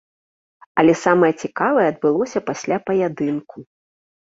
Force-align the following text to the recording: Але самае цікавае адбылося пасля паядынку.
Але 0.83 0.95
самае 1.05 1.29
цікавае 1.43 1.85
адбылося 1.93 2.43
пасля 2.49 2.83
паядынку. 2.91 3.57